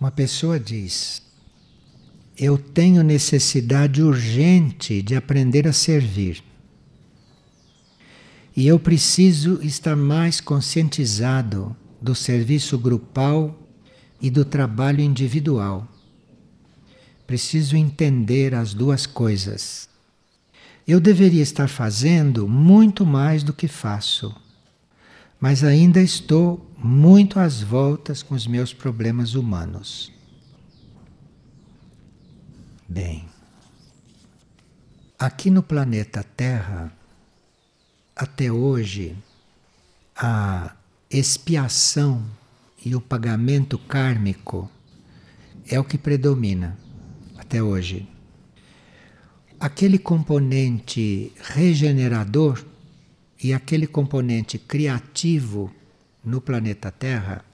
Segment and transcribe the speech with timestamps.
[0.00, 1.20] Uma pessoa diz:
[2.34, 6.42] Eu tenho necessidade urgente de aprender a servir.
[8.56, 13.54] E eu preciso estar mais conscientizado do serviço grupal
[14.22, 15.86] e do trabalho individual.
[17.26, 19.86] Preciso entender as duas coisas.
[20.88, 24.34] Eu deveria estar fazendo muito mais do que faço,
[25.38, 30.10] mas ainda estou muito às voltas com os meus problemas humanos.
[32.88, 33.26] Bem,
[35.18, 36.92] aqui no planeta Terra,
[38.16, 39.16] até hoje,
[40.16, 40.74] a
[41.10, 42.24] expiação
[42.84, 44.70] e o pagamento kármico
[45.68, 46.78] é o que predomina
[47.36, 48.08] até hoje.
[49.58, 52.64] Aquele componente regenerador
[53.42, 55.70] e aquele componente criativo
[56.24, 57.44] no planeta Terra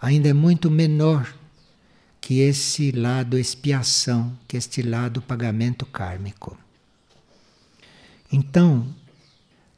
[0.00, 1.32] ainda é muito menor
[2.20, 6.56] que esse lado expiação, que este lado pagamento kármico.
[8.32, 8.86] Então,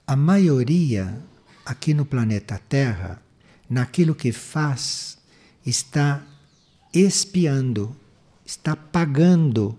[0.07, 1.23] a maioria
[1.65, 3.21] aqui no planeta Terra,
[3.69, 5.19] naquilo que faz,
[5.65, 6.23] está
[6.93, 7.97] expiando,
[8.45, 9.79] está pagando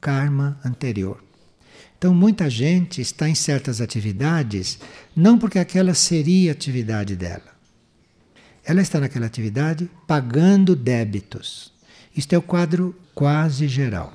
[0.00, 1.22] karma anterior.
[1.98, 4.78] Então, muita gente está em certas atividades
[5.14, 7.55] não porque aquela seria a atividade dela.
[8.66, 11.72] Ela está naquela atividade pagando débitos.
[12.16, 14.12] Isto é o quadro quase geral.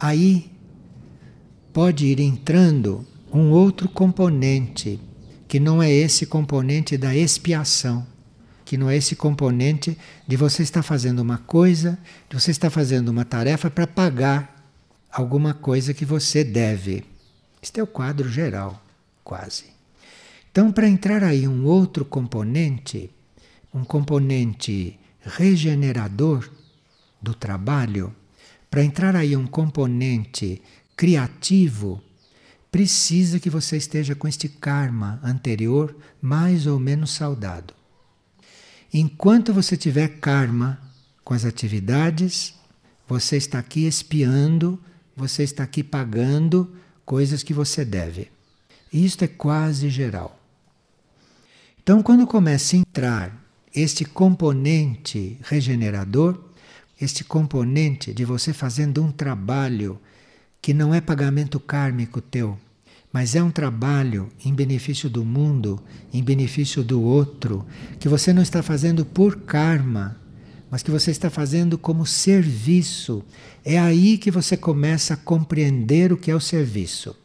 [0.00, 0.50] Aí
[1.72, 5.00] pode ir entrando um outro componente,
[5.46, 8.04] que não é esse componente da expiação,
[8.64, 11.96] que não é esse componente de você estar fazendo uma coisa,
[12.28, 14.72] de você estar fazendo uma tarefa para pagar
[15.08, 17.04] alguma coisa que você deve.
[17.62, 18.82] Este é o quadro geral,
[19.22, 19.77] quase.
[20.50, 23.10] Então, para entrar aí um outro componente,
[23.72, 26.48] um componente regenerador
[27.20, 28.14] do trabalho,
[28.70, 30.60] para entrar aí um componente
[30.96, 32.02] criativo
[32.70, 37.74] precisa que você esteja com este karma anterior mais ou menos saudado.
[38.92, 40.78] Enquanto você tiver karma
[41.24, 42.54] com as atividades,
[43.06, 44.78] você está aqui espiando,
[45.16, 48.30] você está aqui pagando coisas que você deve.
[48.92, 50.37] Isto é quase geral.
[51.88, 53.42] Então, quando começa a entrar
[53.74, 56.38] este componente regenerador,
[57.00, 59.98] este componente de você fazendo um trabalho
[60.60, 62.58] que não é pagamento kármico teu,
[63.10, 65.82] mas é um trabalho em benefício do mundo,
[66.12, 67.64] em benefício do outro,
[67.98, 70.20] que você não está fazendo por karma,
[70.70, 73.24] mas que você está fazendo como serviço.
[73.64, 77.16] É aí que você começa a compreender o que é o serviço.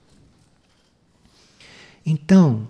[2.05, 2.69] Então,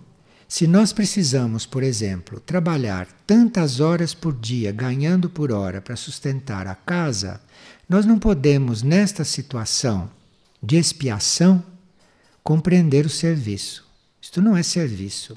[0.53, 6.67] se nós precisamos, por exemplo, trabalhar tantas horas por dia, ganhando por hora para sustentar
[6.67, 7.41] a casa,
[7.89, 10.11] nós não podemos, nesta situação,
[10.61, 11.63] de expiação,
[12.43, 13.83] compreender o serviço.
[14.21, 15.35] Isto não é serviço,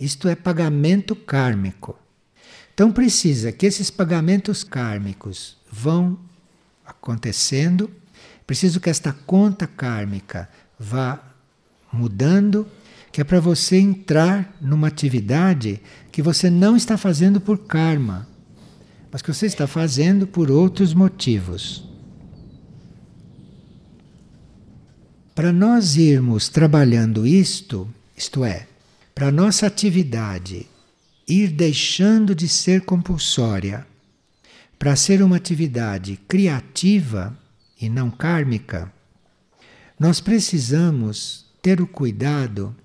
[0.00, 1.94] isto é pagamento kármico.
[2.72, 6.18] Então precisa que esses pagamentos kármicos vão
[6.82, 7.90] acontecendo,
[8.46, 10.48] preciso que esta conta kármica
[10.80, 11.22] vá
[11.92, 12.66] mudando,
[13.16, 15.80] que é para você entrar numa atividade
[16.12, 18.28] que você não está fazendo por karma,
[19.10, 21.82] mas que você está fazendo por outros motivos.
[25.34, 28.66] Para nós irmos trabalhando isto, isto é,
[29.14, 30.66] para nossa atividade
[31.26, 33.86] ir deixando de ser compulsória,
[34.78, 37.34] para ser uma atividade criativa
[37.80, 38.92] e não kármica,
[39.98, 42.76] nós precisamos ter o cuidado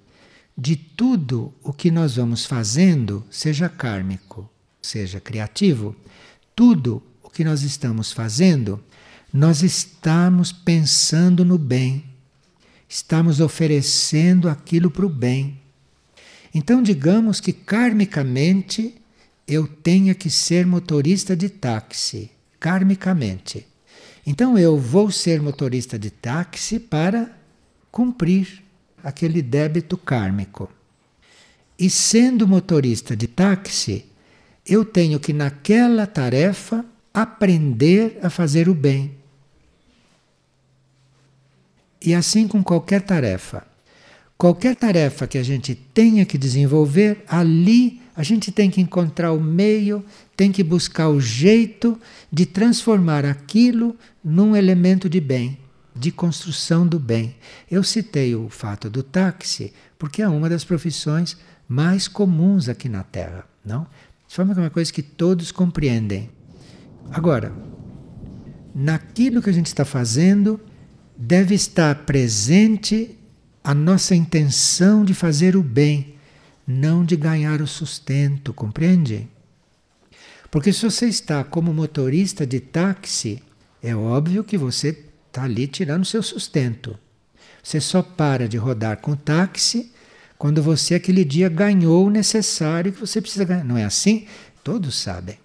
[0.62, 4.48] de tudo o que nós vamos fazendo, seja kármico,
[4.82, 5.96] seja criativo,
[6.56, 8.84] tudo o que nós estamos fazendo,
[9.34, 12.12] nós estamos pensando no bem
[12.92, 15.58] estamos oferecendo aquilo para o bem.
[16.54, 18.96] Então, digamos que karmicamente
[19.48, 22.30] eu tenha que ser motorista de táxi,
[22.60, 23.66] karmicamente.
[24.28, 27.34] Então, eu vou ser motorista de táxi para
[27.90, 28.62] cumprir
[29.04, 30.70] aquele débito kármico.
[31.78, 34.06] E sendo motorista de táxi,
[34.66, 39.12] eu tenho que, naquela tarefa, aprender a fazer o bem.
[42.04, 43.66] E assim com qualquer tarefa.
[44.38, 49.40] Qualquer tarefa que a gente tenha que desenvolver, ali a gente tem que encontrar o
[49.40, 50.04] meio,
[50.36, 52.00] tem que buscar o jeito
[52.32, 55.58] de transformar aquilo num elemento de bem,
[56.02, 57.36] de construção do bem.
[57.70, 61.38] Eu citei o fato do táxi porque é uma das profissões
[61.68, 63.86] mais comuns aqui na Terra, não?
[64.28, 66.32] De forma que é uma coisa que todos compreendem.
[67.12, 67.54] Agora,
[68.74, 70.60] naquilo que a gente está fazendo,
[71.16, 73.16] deve estar presente
[73.64, 76.16] a nossa intenção de fazer o bem,
[76.66, 79.30] não de ganhar o sustento, compreende?
[80.50, 83.44] Porque se você está como motorista de táxi,
[83.84, 87.00] é óbvio que você está ali tirando seu sustento.
[87.64, 89.92] Você só para de rodar com táxi
[90.38, 93.64] quando você aquele dia ganhou o necessário que você precisa ganhar.
[93.64, 94.28] Não é assim?
[94.64, 95.40] Todos sabem.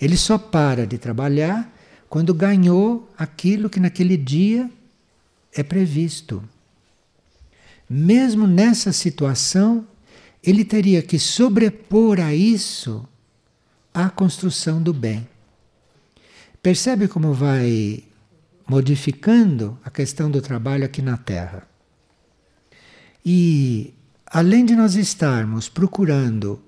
[0.00, 1.72] Ele só para de trabalhar
[2.08, 4.68] quando ganhou aquilo que naquele dia
[5.52, 6.42] é previsto.
[7.88, 9.86] Mesmo nessa situação,
[10.42, 13.06] ele teria que sobrepor a isso
[13.94, 15.28] a construção do bem.
[16.62, 18.02] Percebe como vai
[18.68, 21.66] modificando a questão do trabalho aqui na Terra.
[23.24, 23.94] E
[24.26, 26.60] além de nós estarmos procurando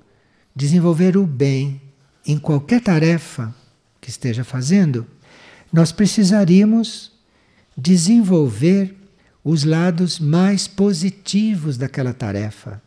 [0.57, 1.81] desenvolver o bem
[2.27, 3.55] em qualquer tarefa
[4.01, 5.07] que esteja fazendo,
[5.73, 7.13] nós precisaríamos
[7.77, 8.97] desenvolver
[9.45, 12.83] os lados mais positivos daquela tarefa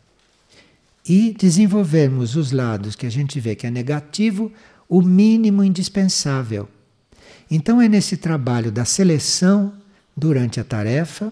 [1.07, 4.51] e desenvolvermos os lados que a gente vê que é negativo,
[4.87, 6.67] o mínimo indispensável.
[7.55, 9.73] Então é nesse trabalho da seleção
[10.17, 11.31] durante a tarefa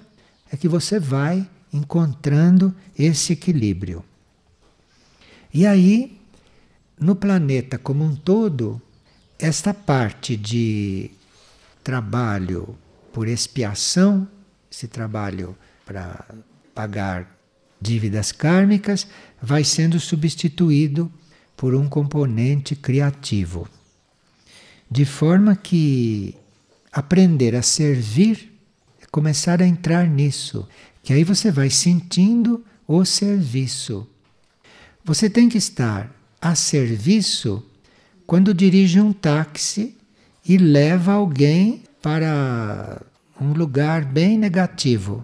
[0.52, 4.06] é que você vai encontrando esse equilíbrio.
[5.52, 6.22] E aí,
[7.00, 8.80] no planeta como um todo,
[9.40, 11.10] esta parte de
[11.84, 12.78] trabalho
[13.12, 14.28] por expiação,
[14.72, 16.24] esse trabalho para
[16.76, 17.36] pagar
[17.82, 19.08] dívidas kármicas,
[19.42, 21.12] vai sendo substituído
[21.58, 23.68] por um componente criativo.
[24.92, 26.36] De forma que
[26.92, 28.52] aprender a servir
[29.02, 30.68] é começar a entrar nisso,
[31.02, 34.06] que aí você vai sentindo o serviço.
[35.06, 37.66] Você tem que estar a serviço
[38.28, 39.96] quando dirige um táxi
[40.46, 43.02] e leva alguém para
[43.40, 45.24] um lugar bem negativo.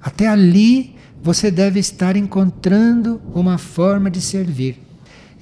[0.00, 4.87] Até ali você deve estar encontrando uma forma de servir.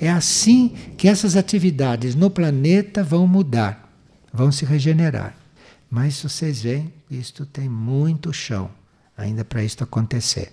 [0.00, 3.90] É assim que essas atividades no planeta vão mudar,
[4.32, 5.36] vão se regenerar.
[5.90, 8.70] Mas vocês veem, isto tem muito chão
[9.16, 10.52] ainda para isto acontecer.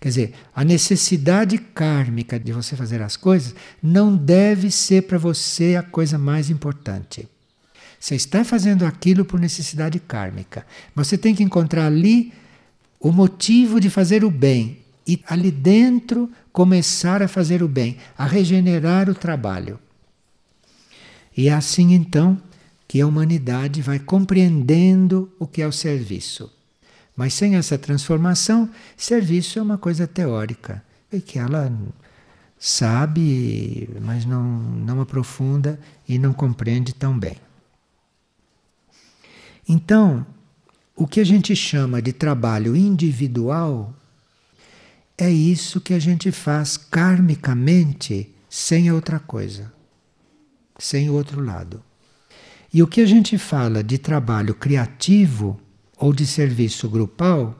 [0.00, 5.74] Quer dizer, a necessidade kármica de você fazer as coisas não deve ser para você
[5.74, 7.28] a coisa mais importante.
[7.98, 10.64] Você está fazendo aquilo por necessidade kármica.
[10.94, 12.32] Você tem que encontrar ali
[13.00, 14.77] o motivo de fazer o bem
[15.08, 19.80] e ali dentro começar a fazer o bem, a regenerar o trabalho.
[21.34, 22.38] E é assim então
[22.86, 26.52] que a humanidade vai compreendendo o que é o serviço.
[27.16, 31.72] Mas sem essa transformação, serviço é uma coisa teórica, e que ela
[32.58, 37.36] sabe, mas não, não aprofunda e não compreende tão bem.
[39.66, 40.26] Então,
[40.94, 43.94] o que a gente chama de trabalho individual
[45.18, 49.72] é isso que a gente faz karmicamente sem outra coisa,
[50.78, 51.82] sem o outro lado.
[52.72, 55.60] E o que a gente fala de trabalho criativo
[55.96, 57.58] ou de serviço grupal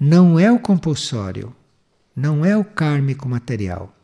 [0.00, 1.54] não é o compulsório,
[2.16, 3.94] não é o kármico material,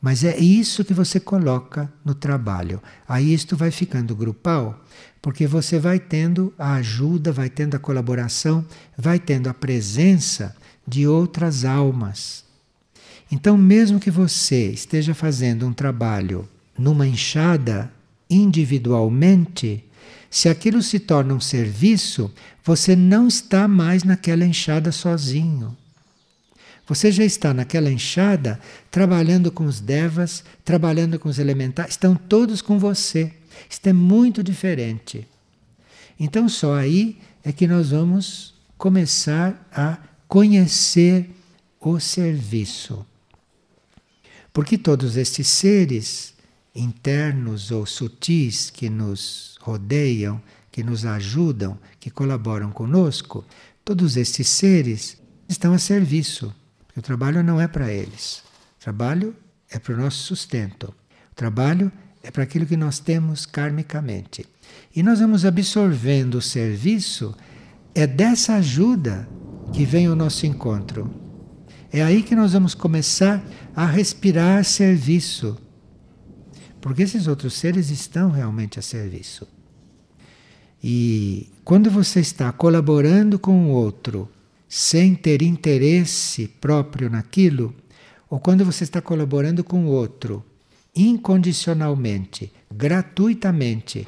[0.00, 2.80] mas é isso que você coloca no trabalho.
[3.06, 4.82] Aí isto vai ficando grupal
[5.20, 8.64] porque você vai tendo a ajuda, vai tendo a colaboração,
[8.96, 10.56] vai tendo a presença
[10.86, 12.47] de outras almas.
[13.30, 17.92] Então, mesmo que você esteja fazendo um trabalho numa enxada
[18.30, 19.84] individualmente,
[20.30, 22.32] se aquilo se torna um serviço,
[22.64, 25.76] você não está mais naquela enxada sozinho.
[26.86, 28.58] Você já está naquela enxada
[28.90, 33.32] trabalhando com os devas, trabalhando com os elementares, estão todos com você.
[33.68, 35.26] Isto é muito diferente.
[36.18, 41.30] Então, só aí é que nós vamos começar a conhecer
[41.80, 43.04] o serviço.
[44.58, 46.34] Porque todos estes seres
[46.74, 53.44] internos ou sutis que nos rodeiam, que nos ajudam, que colaboram conosco,
[53.84, 55.16] todos estes seres
[55.48, 56.52] estão a serviço.
[56.96, 58.42] O trabalho não é para eles.
[58.78, 59.32] O trabalho
[59.70, 60.92] é para o nosso sustento.
[61.30, 64.44] O trabalho é para aquilo que nós temos karmicamente.
[64.92, 67.32] E nós vamos absorvendo o serviço,
[67.94, 69.28] é dessa ajuda
[69.72, 71.27] que vem o nosso encontro.
[71.92, 73.42] É aí que nós vamos começar
[73.74, 75.56] a respirar serviço.
[76.80, 79.46] Porque esses outros seres estão realmente a serviço.
[80.82, 84.28] E quando você está colaborando com o outro
[84.68, 87.74] sem ter interesse próprio naquilo,
[88.28, 90.44] ou quando você está colaborando com o outro
[90.94, 94.06] incondicionalmente, gratuitamente,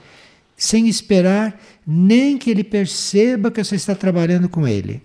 [0.56, 5.02] sem esperar nem que ele perceba que você está trabalhando com ele.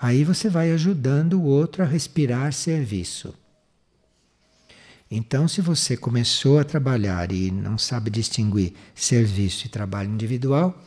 [0.00, 3.34] Aí você vai ajudando o outro a respirar serviço.
[5.10, 10.80] Então, se você começou a trabalhar e não sabe distinguir serviço e trabalho individual,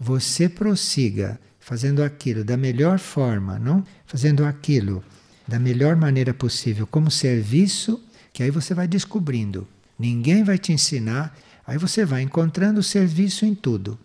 [0.00, 3.84] você prossiga fazendo aquilo da melhor forma, não?
[4.06, 5.04] Fazendo aquilo
[5.46, 9.68] da melhor maneira possível como serviço, que aí você vai descobrindo.
[9.98, 11.36] Ninguém vai te ensinar,
[11.66, 13.98] aí você vai encontrando serviço em tudo.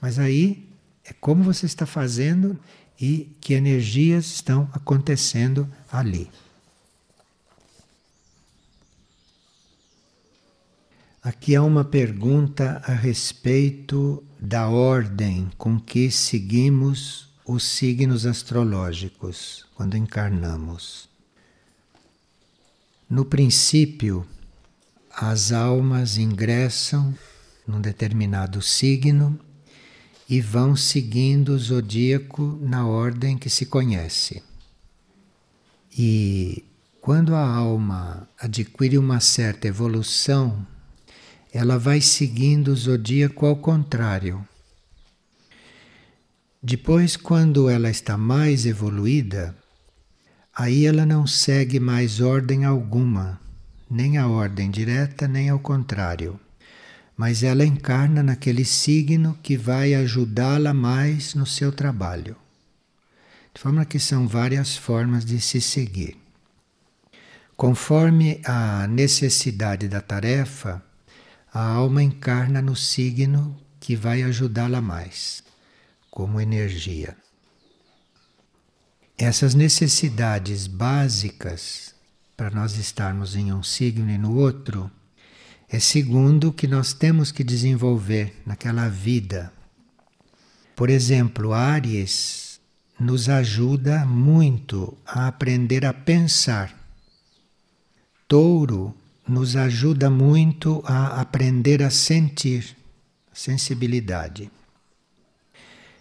[0.00, 0.66] Mas aí
[1.04, 2.58] é como você está fazendo
[3.00, 6.30] e que energias estão acontecendo ali.
[11.22, 19.96] Aqui há uma pergunta a respeito da ordem com que seguimos os signos astrológicos quando
[19.96, 21.08] encarnamos.
[23.10, 24.26] No princípio,
[25.10, 27.12] as almas ingressam
[27.66, 29.38] num determinado signo
[30.28, 34.42] e vão seguindo o zodíaco na ordem que se conhece.
[35.96, 36.64] E
[37.00, 40.66] quando a alma adquire uma certa evolução
[41.56, 44.46] ela vai seguindo o zodíaco ao contrário.
[46.62, 49.56] Depois, quando ela está mais evoluída,
[50.54, 53.40] aí ela não segue mais ordem alguma,
[53.90, 56.38] nem a ordem direta, nem ao contrário.
[57.16, 62.36] Mas ela encarna naquele signo que vai ajudá-la mais no seu trabalho.
[63.54, 66.16] De forma que são várias formas de se seguir.
[67.56, 70.84] Conforme a necessidade da tarefa,
[71.52, 75.42] a alma encarna no signo que vai ajudá-la mais,
[76.10, 77.16] como energia.
[79.16, 81.94] Essas necessidades básicas
[82.36, 84.90] para nós estarmos em um signo e no outro
[85.68, 89.52] é segundo o que nós temos que desenvolver naquela vida.
[90.74, 92.60] Por exemplo, Aries
[92.98, 96.74] nos ajuda muito a aprender a pensar.
[98.28, 98.94] Touro
[99.26, 102.76] nos ajuda muito a aprender a sentir,
[103.32, 104.50] sensibilidade.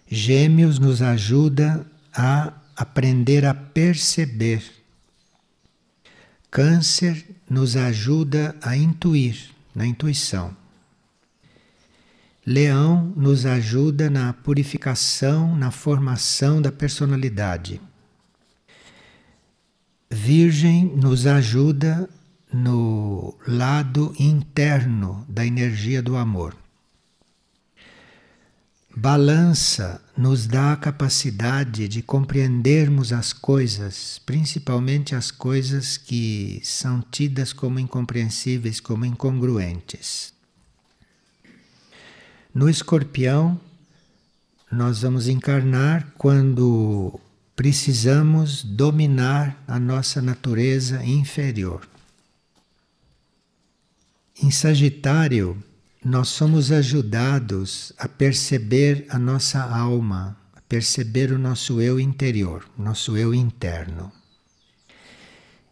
[0.07, 4.63] Gêmeos nos ajuda a aprender a perceber.
[6.51, 10.55] Câncer nos ajuda a intuir, na intuição.
[12.45, 17.81] Leão nos ajuda na purificação, na formação da personalidade.
[20.09, 22.07] Virgem nos ajuda
[22.53, 26.55] no lado interno da energia do amor.
[28.97, 37.51] Balança nos dá a capacidade de compreendermos as coisas, principalmente as coisas que são tidas
[37.51, 40.33] como incompreensíveis, como incongruentes.
[42.53, 43.59] No escorpião,
[44.71, 47.19] nós vamos encarnar quando
[47.53, 51.85] precisamos dominar a nossa natureza inferior.
[54.41, 55.61] Em Sagitário,
[56.05, 63.17] nós somos ajudados a perceber a nossa alma, a perceber o nosso eu interior, nosso
[63.17, 64.11] eu interno.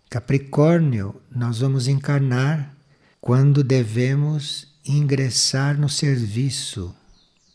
[0.09, 2.75] Capricórnio, nós vamos encarnar
[3.21, 6.95] quando devemos ingressar no serviço,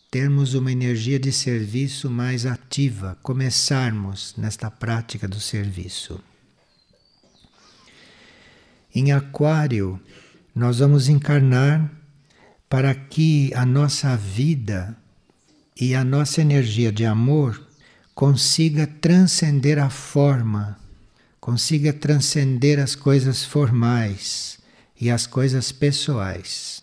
[0.09, 6.21] termos uma energia de serviço mais ativa, começarmos nesta prática do serviço.
[8.95, 10.01] Em Aquário,
[10.55, 11.98] nós vamos encarnar
[12.69, 14.97] para que a nossa vida
[15.81, 17.67] e a nossa energia de amor
[18.15, 20.79] consiga transcender a forma,
[21.41, 24.59] consiga transcender as coisas formais
[25.01, 26.83] e as coisas pessoais.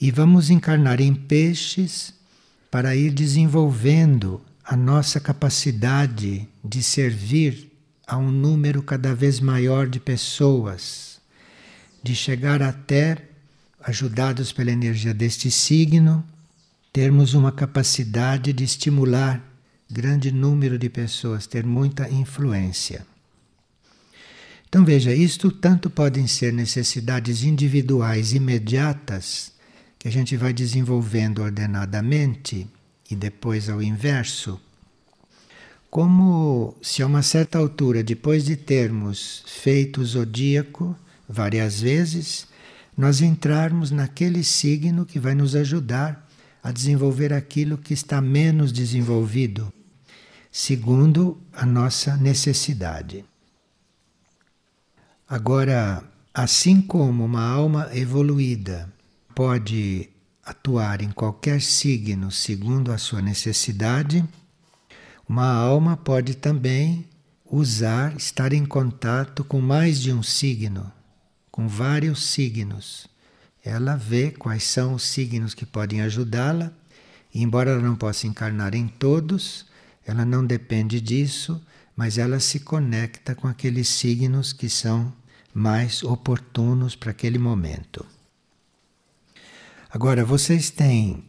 [0.00, 2.12] E vamos encarnar em peixes
[2.70, 7.72] para ir desenvolvendo a nossa capacidade de servir
[8.06, 11.08] a um número cada vez maior de pessoas
[12.02, 13.27] de chegar até,
[13.88, 16.22] ajudados pela energia deste signo,
[16.92, 19.42] termos uma capacidade de estimular
[19.90, 23.06] grande número de pessoas, ter muita influência.
[24.68, 29.52] Então veja, isto tanto podem ser necessidades individuais imediatas,
[29.98, 32.66] que a gente vai desenvolvendo ordenadamente,
[33.10, 34.60] e depois ao inverso,
[35.90, 40.94] como se a uma certa altura, depois de termos feito o zodíaco,
[41.26, 42.46] várias vezes,
[42.98, 46.28] nós entrarmos naquele signo que vai nos ajudar
[46.60, 49.72] a desenvolver aquilo que está menos desenvolvido,
[50.50, 53.24] segundo a nossa necessidade.
[55.28, 56.02] Agora,
[56.34, 58.92] assim como uma alma evoluída
[59.32, 60.10] pode
[60.44, 64.24] atuar em qualquer signo segundo a sua necessidade,
[65.28, 67.06] uma alma pode também
[67.48, 70.90] usar, estar em contato com mais de um signo,
[71.58, 73.08] com vários signos.
[73.64, 76.72] Ela vê quais são os signos que podem ajudá-la,
[77.34, 79.66] e embora ela não possa encarnar em todos,
[80.06, 81.60] ela não depende disso,
[81.96, 85.12] mas ela se conecta com aqueles signos que são
[85.52, 88.06] mais oportunos para aquele momento.
[89.90, 91.24] Agora, vocês têm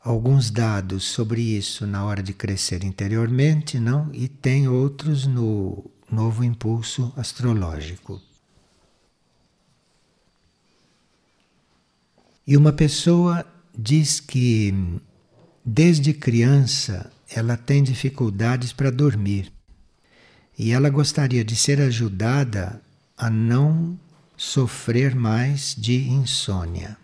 [0.00, 4.08] alguns dados sobre isso na hora de crescer interiormente, não?
[4.14, 8.18] E tem outros no novo impulso astrológico.
[12.46, 13.44] E uma pessoa
[13.76, 14.74] diz que
[15.64, 19.50] desde criança ela tem dificuldades para dormir.
[20.58, 22.80] E ela gostaria de ser ajudada
[23.16, 23.98] a não
[24.36, 26.96] sofrer mais de insônia.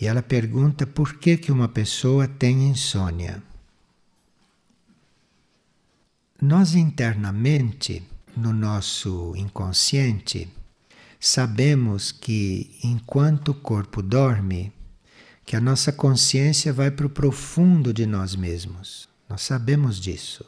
[0.00, 3.42] E ela pergunta por que, que uma pessoa tem insônia.
[6.40, 8.02] Nós internamente,
[8.36, 10.48] no nosso inconsciente,
[11.18, 14.72] sabemos que enquanto o corpo dorme,
[15.44, 19.08] que a nossa consciência vai para o profundo de nós mesmos.
[19.28, 20.44] Nós sabemos disso.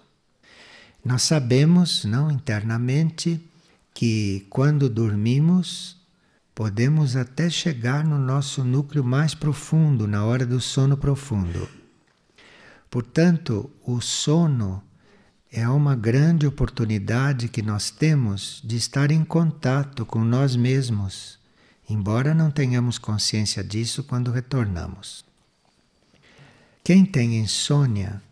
[1.05, 3.41] Nós sabemos, não internamente,
[3.95, 5.99] que quando dormimos
[6.55, 11.67] podemos até chegar no nosso núcleo mais profundo, na hora do sono profundo.
[12.91, 14.83] Portanto, o sono
[15.53, 21.41] é uma grande oportunidade que nós temos de estar em contato com nós mesmos,
[21.89, 25.25] embora não tenhamos consciência disso quando retornamos.
[26.85, 28.23] Quem tem insônia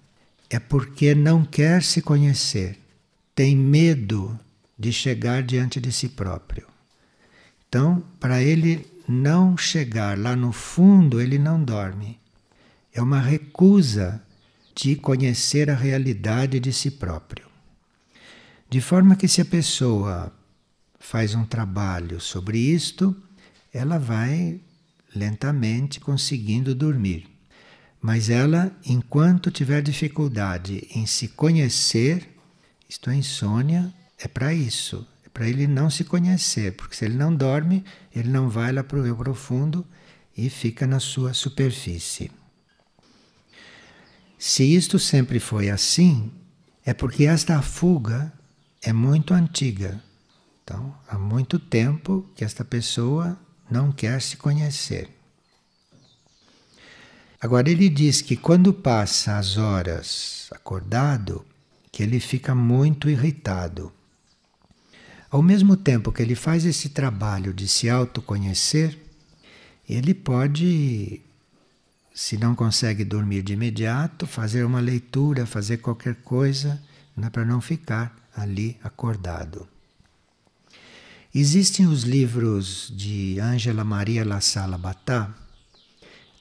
[0.48, 2.78] é porque não quer se conhecer,
[3.34, 4.38] tem medo
[4.78, 6.68] de chegar diante de si próprio.
[7.68, 12.18] Então, para ele não chegar lá no fundo, ele não dorme.
[12.92, 14.22] É uma recusa
[14.80, 17.48] de conhecer a realidade de si próprio.
[18.70, 20.32] De forma que, se a pessoa
[21.00, 23.16] faz um trabalho sobre isto,
[23.74, 24.60] ela vai
[25.16, 27.26] lentamente conseguindo dormir.
[28.00, 32.36] Mas ela, enquanto tiver dificuldade em se conhecer,
[32.88, 37.34] isto é insônia, é para isso, para ele não se conhecer, porque se ele não
[37.34, 39.84] dorme, ele não vai lá para o eu profundo
[40.36, 42.30] e fica na sua superfície.
[44.38, 46.30] Se isto sempre foi assim,
[46.84, 48.32] é porque esta fuga
[48.80, 50.00] é muito antiga.
[50.62, 53.38] Então, há muito tempo que esta pessoa
[53.70, 55.10] não quer se conhecer.
[57.40, 61.44] Agora, ele diz que quando passa as horas acordado,
[61.90, 63.92] que ele fica muito irritado.
[65.30, 68.98] Ao mesmo tempo que ele faz esse trabalho de se autoconhecer,
[69.88, 71.20] ele pode,
[72.20, 76.82] se não consegue dormir de imediato, fazer uma leitura, fazer qualquer coisa
[77.16, 79.68] né, para não ficar ali acordado.
[81.32, 85.32] Existem os livros de Ângela Maria La Sala Batá,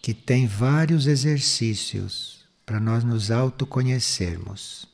[0.02, 4.88] que tem vários exercícios para nós nos autoconhecermos.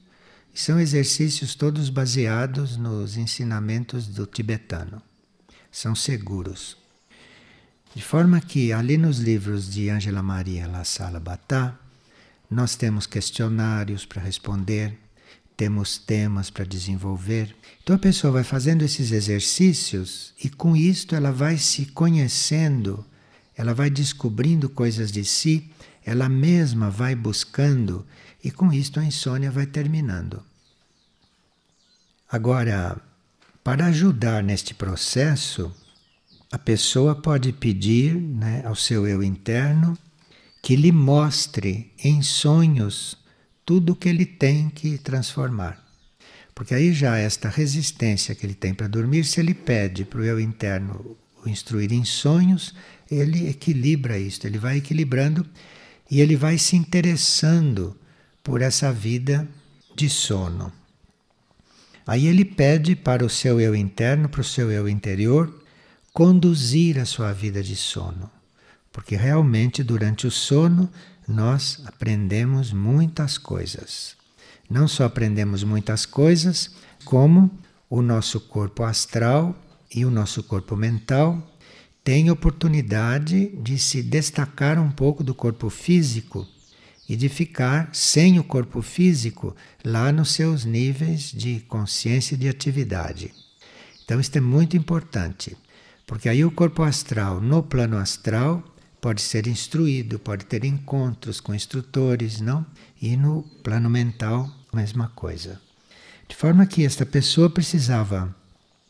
[0.53, 5.01] São exercícios todos baseados nos ensinamentos do tibetano.
[5.71, 6.82] São seguros.
[7.95, 11.77] De forma que, ali nos livros de Angela Maria La Sala Batá,
[12.49, 14.97] nós temos questionários para responder,
[15.55, 17.55] temos temas para desenvolver.
[17.83, 23.05] Então a pessoa vai fazendo esses exercícios e com isto ela vai se conhecendo,
[23.55, 25.69] ela vai descobrindo coisas de si,
[26.03, 28.05] ela mesma vai buscando
[28.43, 30.43] e com isto a insônia vai terminando.
[32.27, 32.99] Agora,
[33.63, 35.71] para ajudar neste processo,
[36.53, 39.97] a pessoa pode pedir né, ao seu eu interno
[40.61, 43.17] que lhe mostre em sonhos
[43.65, 45.83] tudo o que ele tem que transformar.
[46.53, 50.23] Porque aí já esta resistência que ele tem para dormir, se ele pede para o
[50.23, 52.75] eu interno o instruir em sonhos,
[53.09, 55.43] ele equilibra isto, ele vai equilibrando
[56.09, 57.97] e ele vai se interessando
[58.43, 59.49] por essa vida
[59.95, 60.71] de sono.
[62.05, 65.62] Aí ele pede para o seu eu interno, para o seu eu interior,
[66.13, 68.29] conduzir a sua vida de sono.
[68.91, 70.87] Porque realmente durante o sono
[71.27, 74.15] nós aprendemos muitas coisas.
[74.69, 76.71] Não só aprendemos muitas coisas,
[77.03, 77.51] como
[77.89, 79.55] o nosso corpo astral
[79.93, 81.51] e o nosso corpo mental
[82.03, 86.47] têm oportunidade de se destacar um pouco do corpo físico
[87.07, 92.47] e de ficar sem o corpo físico lá nos seus níveis de consciência e de
[92.47, 93.33] atividade.
[94.03, 95.55] Então, isto é muito importante,
[96.05, 98.63] porque aí o corpo astral, no plano astral,
[98.99, 102.65] pode ser instruído, pode ter encontros com instrutores, não?
[103.01, 105.61] E no plano mental, mesma coisa.
[106.27, 108.33] De forma que esta pessoa precisava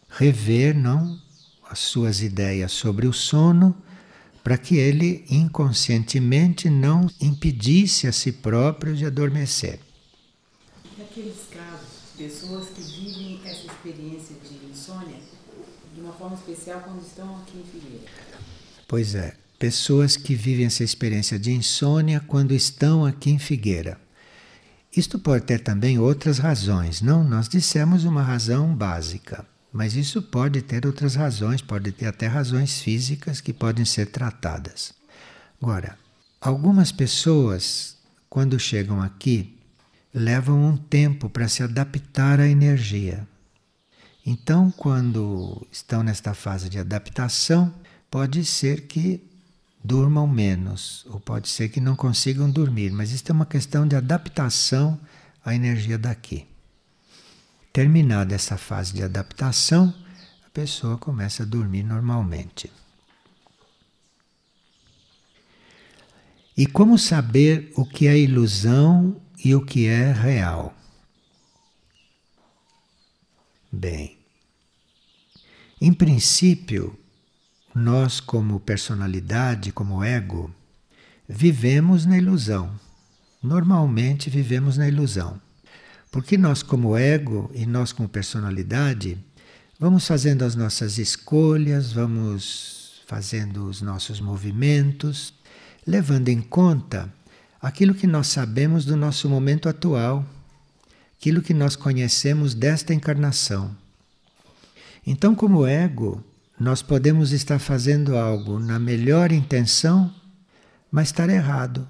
[0.09, 1.19] rever, não,
[1.69, 3.75] as suas ideias sobre o sono,
[4.43, 9.79] para que ele inconscientemente não impedisse a si próprio de adormecer.
[10.97, 15.17] Naqueles casos, pessoas que vivem essa experiência de insônia
[15.93, 18.05] de uma forma especial quando estão aqui em Figueira.
[18.87, 23.99] Pois é, pessoas que vivem essa experiência de insônia quando estão aqui em Figueira.
[24.95, 27.23] Isto pode ter também outras razões, não?
[27.23, 29.45] Nós dissemos uma razão básica.
[29.71, 34.93] Mas isso pode ter outras razões, pode ter até razões físicas que podem ser tratadas.
[35.59, 35.97] Agora,
[36.39, 37.97] algumas pessoas,
[38.29, 39.57] quando chegam aqui,
[40.13, 43.27] levam um tempo para se adaptar à energia.
[44.25, 47.73] Então, quando estão nesta fase de adaptação,
[48.09, 49.21] pode ser que
[49.83, 53.97] durmam menos, ou pode ser que não consigam dormir, mas isso é uma questão de
[53.97, 54.97] adaptação
[55.43, 56.47] à energia daqui.
[57.73, 59.93] Terminada essa fase de adaptação,
[60.45, 62.71] a pessoa começa a dormir normalmente.
[66.55, 70.73] E como saber o que é ilusão e o que é real?
[73.75, 74.19] Bem,
[75.81, 76.95] em princípio,
[77.73, 80.53] nós, como personalidade, como ego,
[81.27, 82.71] vivemos na ilusão.
[83.41, 85.41] Normalmente vivemos na ilusão.
[86.11, 89.17] Porque nós, como ego e nós, como personalidade,
[89.79, 95.33] vamos fazendo as nossas escolhas, vamos fazendo os nossos movimentos,
[95.85, 97.11] levando em conta
[97.59, 100.23] aquilo que nós sabemos do nosso momento atual,
[101.23, 103.73] aquilo que nós conhecemos desta encarnação.
[105.07, 106.21] Então, como ego,
[106.59, 110.13] nós podemos estar fazendo algo na melhor intenção,
[110.91, 111.87] mas estar errado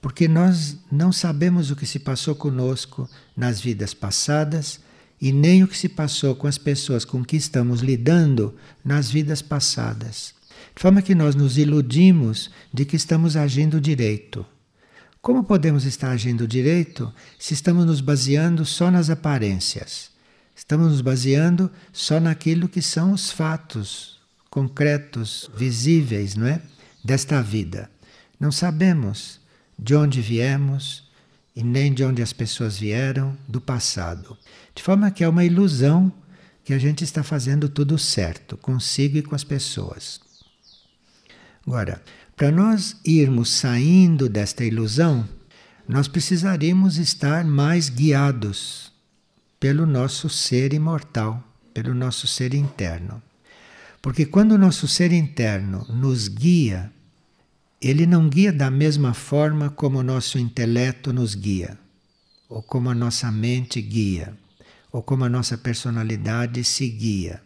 [0.00, 4.78] porque nós não sabemos o que se passou conosco nas vidas passadas
[5.20, 9.42] e nem o que se passou com as pessoas com que estamos lidando nas vidas
[9.42, 10.32] passadas.
[10.76, 14.46] De forma que nós nos iludimos de que estamos agindo direito.
[15.26, 20.12] Como podemos estar agindo direito se estamos nos baseando só nas aparências?
[20.54, 26.62] Estamos nos baseando só naquilo que são os fatos concretos, visíveis, não é?
[27.04, 27.90] Desta vida.
[28.38, 29.40] Não sabemos
[29.76, 31.10] de onde viemos
[31.56, 34.38] e nem de onde as pessoas vieram do passado.
[34.76, 36.12] De forma que é uma ilusão
[36.62, 40.20] que a gente está fazendo tudo certo, consigo e com as pessoas.
[41.66, 42.00] Agora,
[42.36, 45.26] para nós irmos saindo desta ilusão,
[45.88, 48.92] nós precisaríamos estar mais guiados
[49.58, 53.22] pelo nosso ser imortal, pelo nosso ser interno.
[54.02, 56.92] Porque quando o nosso ser interno nos guia
[57.80, 61.78] ele não guia da mesma forma como o nosso intelecto nos guia,
[62.48, 64.36] ou como a nossa mente guia,
[64.90, 67.42] ou como a nossa personalidade se guia.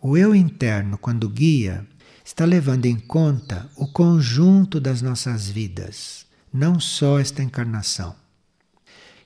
[0.00, 1.86] O eu interno, quando guia,
[2.24, 8.16] está levando em conta o conjunto das nossas vidas, não só esta encarnação.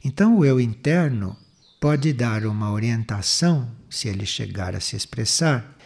[0.05, 1.37] Então, o eu interno
[1.81, 5.77] pode dar uma orientação, se ele chegar a se expressar,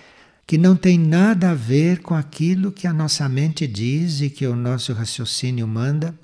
[0.46, 4.46] que não tem nada a ver com aquilo que a nossa mente diz e que
[4.46, 6.18] o nosso raciocínio manda,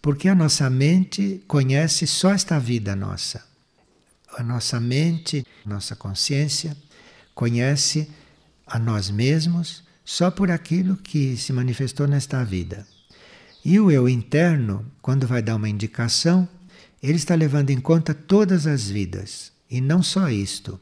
[0.00, 3.42] porque a nossa mente conhece só esta vida nossa.
[4.36, 6.76] A nossa mente, nossa consciência,
[7.34, 8.10] conhece
[8.66, 12.86] a nós mesmos só por aquilo que se manifestou nesta vida.
[13.64, 16.46] E o eu interno, quando vai dar uma indicação,
[17.02, 20.78] ele está levando em conta todas as vidas, e não só isto.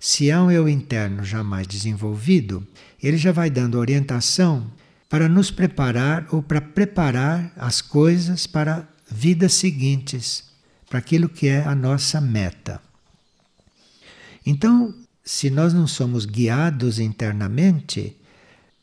[0.00, 2.66] Se há um eu interno jamais desenvolvido,
[3.02, 4.70] ele já vai dando orientação
[5.08, 10.44] para nos preparar ou para preparar as coisas para vidas seguintes,
[10.90, 12.80] para aquilo que é a nossa meta.
[14.44, 18.16] Então, se nós não somos guiados internamente,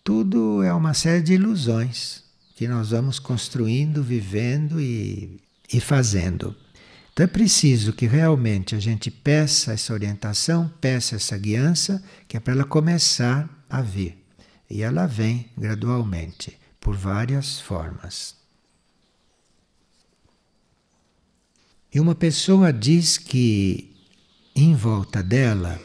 [0.04, 2.24] tudo é uma série de ilusões
[2.56, 5.40] que nós vamos construindo, vivendo e,
[5.72, 6.56] e fazendo.
[7.14, 12.40] Então é preciso que realmente a gente peça essa orientação, peça essa guiança, que é
[12.40, 14.18] para ela começar a vir.
[14.70, 18.36] E ela vem gradualmente, por várias formas.
[21.94, 23.94] E uma pessoa diz que
[24.56, 25.80] em volta dela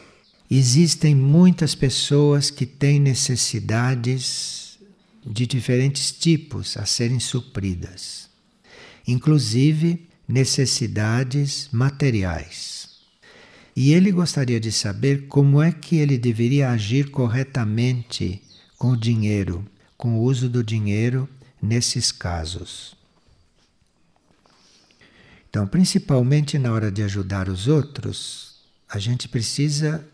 [0.55, 4.79] existem muitas pessoas que têm necessidades
[5.25, 8.29] de diferentes tipos a serem supridas.
[9.05, 12.89] Inclusive necessidades materiais.
[13.75, 18.41] E ele gostaria de saber como é que ele deveria agir corretamente
[18.77, 21.29] com o dinheiro, com o uso do dinheiro
[21.61, 22.95] nesses casos.
[25.49, 28.57] Então, principalmente na hora de ajudar os outros,
[28.89, 30.05] a gente precisa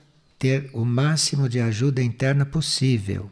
[0.43, 3.31] ter o máximo de ajuda interna possível.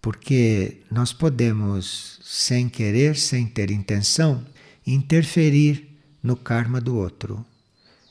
[0.00, 4.44] Porque nós podemos, sem querer, sem ter intenção,
[4.84, 7.46] interferir no karma do outro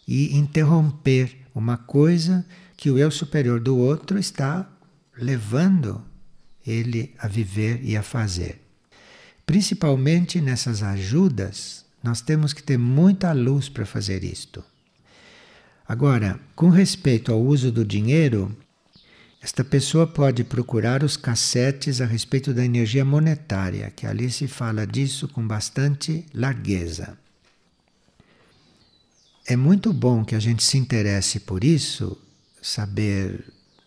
[0.08, 2.46] e interromper uma coisa
[2.78, 4.72] que o eu superior do outro está
[5.18, 6.02] levando
[6.66, 8.62] ele a viver e a fazer.
[9.46, 14.64] Principalmente nessas ajudas, nós temos que ter muita luz para fazer isto.
[15.88, 18.56] Agora, com respeito ao uso do dinheiro,
[19.42, 24.86] esta pessoa pode procurar os cassetes a respeito da energia monetária, que ali se fala
[24.86, 27.18] disso com bastante largueza.
[29.48, 32.16] É muito bom que a gente se interesse por isso,
[32.62, 33.44] saber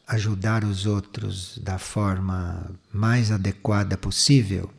[0.07, 4.71] ajudar os outros da forma mais adequada possível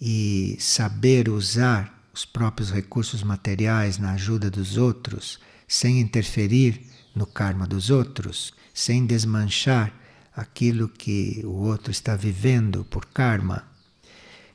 [0.00, 6.80] e saber usar os próprios recursos materiais na ajuda dos outros, sem interferir
[7.14, 9.92] no karma dos outros, sem desmanchar
[10.34, 13.66] aquilo que o outro está vivendo por karma.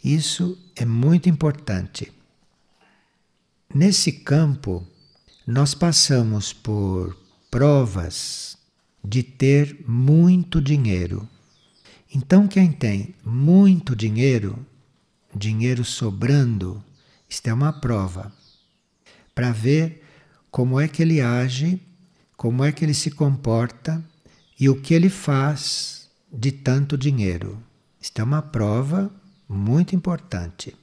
[0.04, 2.12] Isso é muito importante.
[3.74, 4.86] Nesse campo,
[5.46, 7.18] nós passamos por
[7.50, 8.58] provas
[9.04, 11.28] de ter muito dinheiro.
[12.14, 14.66] Então, quem tem muito dinheiro,
[15.34, 16.84] dinheiro sobrando,
[17.30, 18.32] isto é uma prova
[19.34, 20.04] para ver
[20.52, 21.82] como é que ele age,
[22.36, 24.04] como é que ele se comporta
[24.60, 27.58] e o que ele faz de tanto dinheiro.
[28.00, 29.12] Isto é uma prova
[29.48, 30.76] muito importante.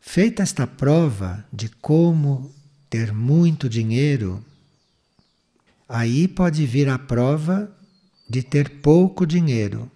[0.00, 2.54] Feita esta prova de como
[2.88, 4.44] ter muito dinheiro,
[5.88, 7.70] aí pode vir a prova
[8.28, 9.90] de ter pouco dinheiro,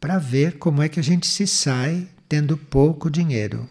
[0.00, 3.68] para ver como é que a gente se sai tendo pouco dinheiro,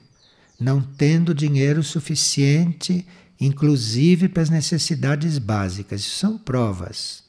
[0.59, 3.05] não tendo dinheiro suficiente,
[3.39, 6.01] inclusive para as necessidades básicas.
[6.01, 7.23] Isso são provas.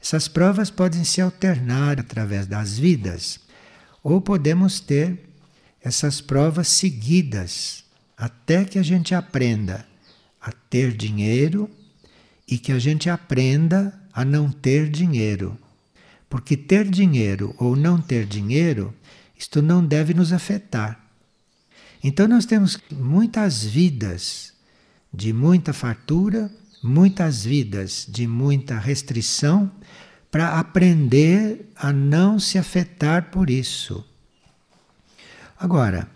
[0.00, 3.38] Essas provas podem se alternar através das vidas,
[4.02, 5.20] ou podemos ter
[5.80, 7.84] essas provas seguidas
[8.16, 9.86] até que a gente aprenda
[10.40, 11.70] a ter dinheiro
[12.48, 15.56] e que a gente aprenda a não ter dinheiro.
[16.28, 18.92] Porque ter dinheiro ou não ter dinheiro,
[19.38, 21.01] isto não deve nos afetar.
[22.02, 24.52] Então nós temos muitas vidas
[25.12, 26.50] de muita fartura,
[26.82, 29.70] muitas vidas de muita restrição,
[30.30, 34.04] para aprender a não se afetar por isso.
[35.58, 36.08] Agora,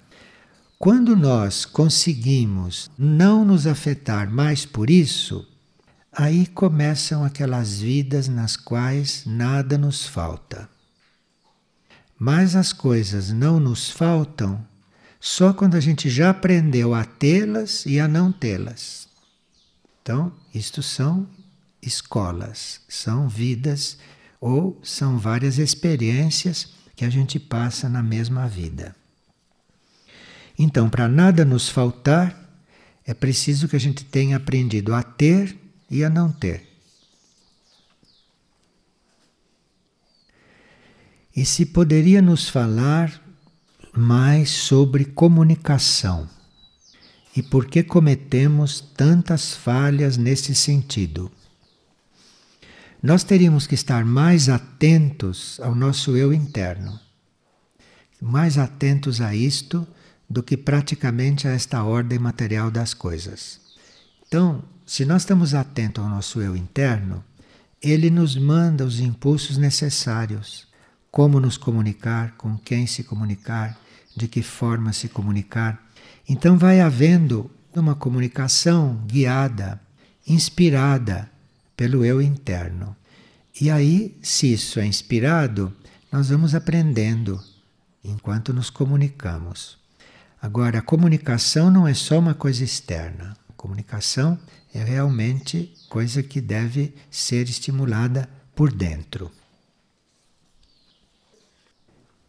[0.78, 5.46] quando nós conseguimos não nos afetar mais por isso,
[6.10, 10.68] aí começam aquelas vidas nas quais nada nos falta.
[12.18, 14.66] Mas as coisas não nos faltam
[15.20, 19.08] só quando a gente já aprendeu a tê-las e a não tê-las.
[20.02, 21.28] Então, isto são
[21.82, 23.98] escolas, são vidas
[24.40, 28.94] ou são várias experiências que a gente passa na mesma vida.
[30.58, 32.46] Então, para nada nos faltar,
[33.04, 35.56] é preciso que a gente tenha aprendido a ter
[35.90, 36.66] e a não ter.
[41.34, 43.22] E se poderia nos falar
[43.96, 46.28] mais sobre comunicação
[47.36, 51.30] e por que cometemos tantas falhas nesse sentido?
[53.02, 56.98] Nós teríamos que estar mais atentos ao nosso eu interno,
[58.20, 59.86] mais atentos a isto
[60.28, 63.60] do que praticamente a esta ordem material das coisas.
[64.26, 67.22] Então, se nós estamos atentos ao nosso eu interno,
[67.82, 70.66] ele nos manda os impulsos necessários.
[71.10, 73.78] Como nos comunicar, com quem se comunicar,
[74.16, 75.84] de que forma se comunicar.
[76.28, 79.80] Então vai havendo uma comunicação guiada,
[80.26, 81.30] inspirada
[81.76, 82.96] pelo eu interno.
[83.60, 85.72] E aí, se isso é inspirado,
[86.10, 87.40] nós vamos aprendendo
[88.02, 89.78] enquanto nos comunicamos.
[90.40, 93.36] Agora, a comunicação não é só uma coisa externa.
[93.48, 94.38] A comunicação
[94.72, 99.30] é realmente coisa que deve ser estimulada por dentro.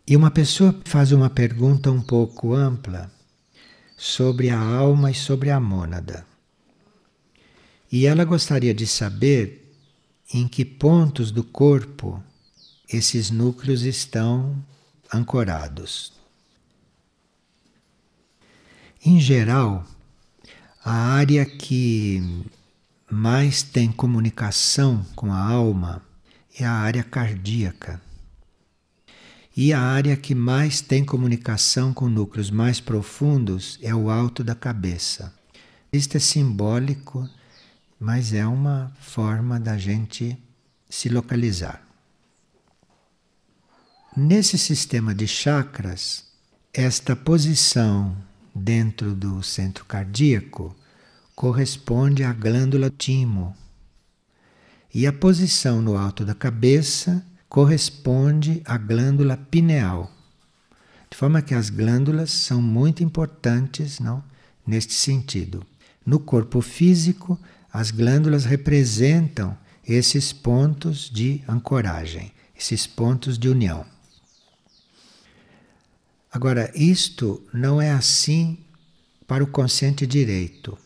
[0.10, 3.12] E uma pessoa faz uma pergunta um pouco ampla
[3.98, 6.26] sobre a alma e sobre a mônada.
[7.92, 9.76] E ela gostaria de saber
[10.34, 12.24] em que pontos do corpo
[12.88, 14.56] esses núcleos estão
[15.14, 16.14] ancorados.
[19.06, 19.86] Em geral,
[20.86, 22.46] a área que
[23.12, 26.02] mais tem comunicação com a alma
[26.58, 28.07] é a área cardíaca.
[29.60, 34.54] E a área que mais tem comunicação com núcleos mais profundos é o alto da
[34.54, 35.34] cabeça.
[35.92, 37.28] Isto é simbólico,
[38.00, 40.38] mas é uma forma da gente
[40.88, 41.82] se localizar.
[44.16, 46.26] Nesse sistema de chakras,
[46.72, 48.16] esta posição
[48.54, 50.76] dentro do centro cardíaco
[51.36, 53.58] corresponde à glândula timo.
[54.94, 60.12] E a posição no alto da cabeça corresponde à glândula pineal.
[61.10, 64.24] De forma que as glândulas são muito importantes não,
[64.66, 65.66] neste sentido.
[66.06, 67.40] No corpo físico,
[67.72, 69.58] as glândulas representam
[69.88, 73.86] esses pontos de ancoragem, esses pontos de união.
[76.32, 78.60] Agora, isto não é assim
[79.26, 80.78] para o consciente direito.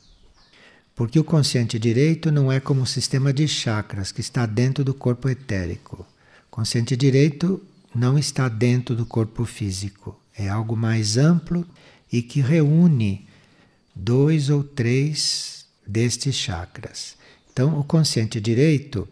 [0.95, 4.93] Porque o consciente direito não é como o sistema de chakras que está dentro do
[4.93, 6.05] corpo etérico.
[6.51, 7.59] Consciente direito
[7.95, 10.19] não está dentro do corpo físico.
[10.37, 11.65] É algo mais amplo
[12.11, 13.27] e que reúne
[13.95, 17.15] dois ou três destes chakras.
[17.51, 19.07] Então, o consciente direito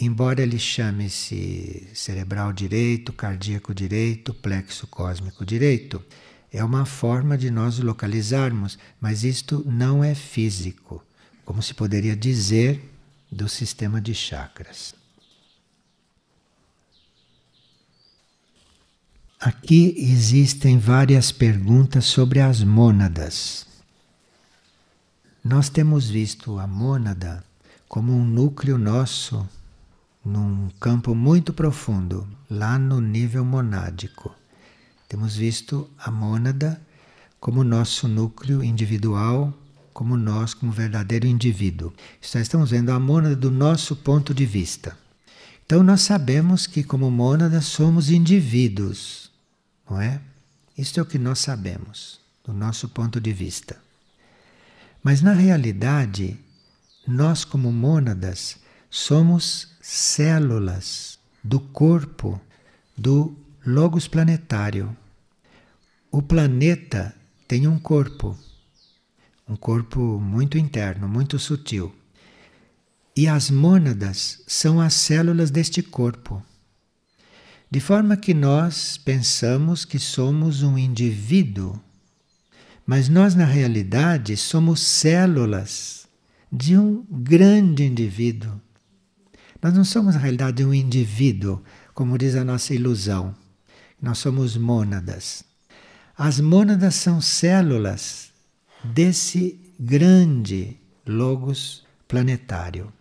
[0.00, 6.02] embora ele chame-se cerebral direito, cardíaco direito, plexo cósmico direito,
[6.50, 11.04] é uma forma de nós localizarmos, mas isto não é físico,
[11.44, 12.80] como se poderia dizer
[13.30, 14.94] do sistema de chakras.
[19.44, 23.66] Aqui existem várias perguntas sobre as mônadas.
[25.44, 27.42] Nós temos visto a mônada
[27.88, 29.44] como um núcleo nosso
[30.24, 34.32] num campo muito profundo, lá no nível monádico.
[35.08, 36.80] Temos visto a mônada
[37.40, 39.52] como nosso núcleo individual,
[39.92, 41.92] como nós, como verdadeiro indivíduo.
[42.22, 44.96] estamos vendo a mônada do nosso ponto de vista.
[45.66, 49.21] Então nós sabemos que como mônada somos indivíduos,
[49.92, 50.20] não é?
[50.76, 53.78] Isto é o que nós sabemos, do nosso ponto de vista.
[55.02, 56.38] Mas na realidade,
[57.06, 58.56] nós como mônadas
[58.88, 62.40] somos células do corpo
[62.96, 64.96] do Logos planetário.
[66.10, 67.14] O planeta
[67.46, 68.36] tem um corpo,
[69.46, 71.94] um corpo muito interno, muito sutil.
[73.14, 76.42] E as mônadas são as células deste corpo.
[77.72, 81.80] De forma que nós pensamos que somos um indivíduo,
[82.86, 86.06] mas nós, na realidade, somos células
[86.52, 88.60] de um grande indivíduo
[89.62, 91.62] nós não somos, na realidade, um indivíduo,
[91.94, 93.32] como diz a nossa ilusão.
[94.00, 95.44] Nós somos mônadas.
[96.18, 98.32] As mônadas são células
[98.82, 102.92] desse grande logos planetário.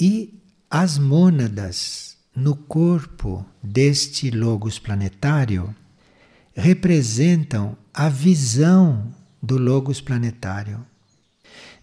[0.00, 5.74] E as mônadas no corpo deste logos planetário
[6.54, 10.84] representam a visão do logos planetário.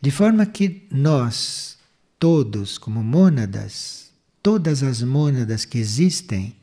[0.01, 1.77] De forma que nós,
[2.19, 4.11] todos como mônadas,
[4.45, 6.55] todas as mônadas que existem,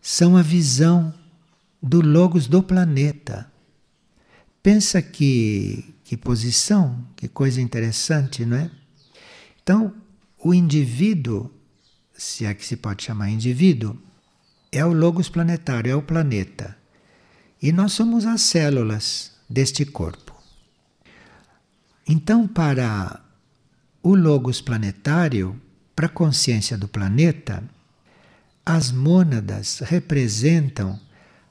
[0.00, 1.12] são a visão
[1.82, 3.50] do Logos do planeta.
[4.62, 8.70] Pensa que, que posição, que coisa interessante, não é?
[9.62, 9.94] Então,
[10.38, 11.50] o indivíduo,
[12.16, 13.96] se é que se pode chamar indivíduo,
[14.70, 16.76] é o Logos planetário, é o planeta.
[17.60, 20.34] E nós somos as células deste corpo.
[22.06, 23.20] Então, para
[24.02, 25.58] o logos planetário,
[25.96, 27.64] para a consciência do planeta,
[28.66, 31.00] as mônadas representam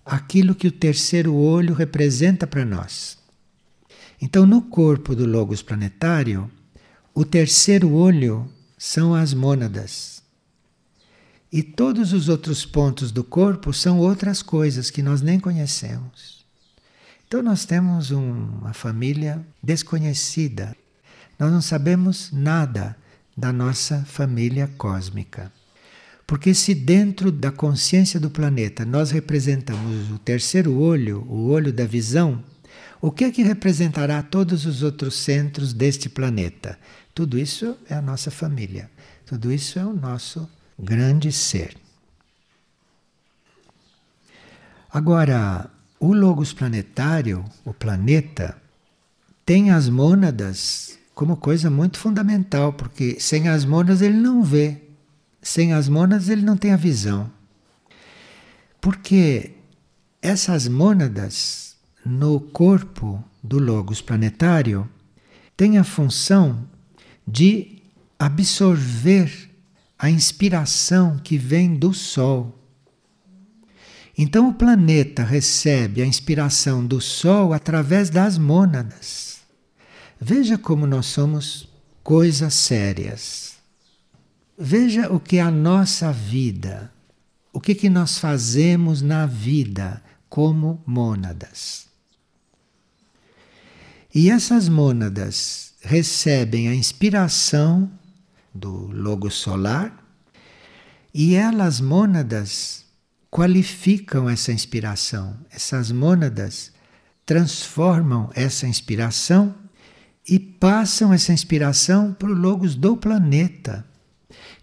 [0.06, 3.18] aquilo que o terceiro olho representa para nós.
[4.22, 6.50] Então, no corpo do logos planetário,
[7.16, 8.48] o terceiro olho
[8.78, 10.13] são as mônadas.
[11.54, 16.44] E todos os outros pontos do corpo são outras coisas que nós nem conhecemos.
[17.28, 20.76] Então, nós temos um, uma família desconhecida
[21.44, 22.96] nós não sabemos nada
[23.36, 25.52] da nossa família cósmica.
[26.26, 31.86] Porque se dentro da consciência do planeta nós representamos o terceiro olho, o olho da
[31.86, 32.44] visão,
[33.02, 36.80] o que é que representará todos os outros centros deste planeta?
[37.14, 38.90] Tudo isso é a nossa família.
[39.26, 41.76] Tudo isso é o nosso grande ser.
[44.92, 45.70] Agora,
[46.00, 48.56] o logos planetário, o planeta,
[49.46, 54.82] tem as mônadas como coisa muito fundamental, porque sem as mônadas ele não vê,
[55.42, 57.32] sem as mônadas ele não tem a visão.
[58.82, 59.52] Porque
[60.22, 64.90] essas mônadas no corpo do Logos planetário
[65.56, 66.68] têm a função
[67.28, 67.82] de
[68.18, 69.50] absorver
[69.98, 72.60] a inspiração que vem do Sol.
[74.18, 79.40] Então o planeta recebe a inspiração do Sol através das mônadas.
[80.20, 81.68] Veja como nós somos
[82.04, 83.54] coisas sérias.
[84.58, 86.92] Veja o que é a nossa vida,
[87.52, 91.88] o que, que nós fazemos na vida como mônadas.
[94.14, 97.92] E essas mônadas recebem a inspiração
[98.54, 100.04] do logo solar
[101.14, 102.86] e elas, mônadas,
[103.30, 105.38] qualificam essa inspiração.
[105.52, 106.72] Essas mônadas
[107.26, 109.56] transformam essa inspiração
[110.28, 113.86] e passam essa inspiração para os logos do planeta.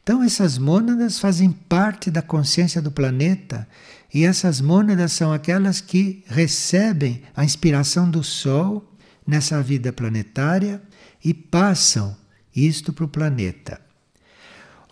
[0.02, 3.68] Então, essas mônadas fazem parte da consciência do planeta
[4.12, 8.92] e essas mônadas são aquelas que recebem a inspiração do Sol
[9.26, 10.82] nessa vida planetária
[11.24, 12.16] e passam
[12.54, 13.80] isto para o planeta.